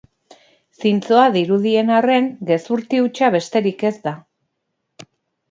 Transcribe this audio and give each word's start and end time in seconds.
Zintzoa 0.83 1.25
dirudien 1.35 1.91
arren, 1.97 2.31
gezurti 2.51 3.03
hutsa 3.03 3.31
besterik 3.37 3.87
ez 3.93 3.95
da. 4.09 4.17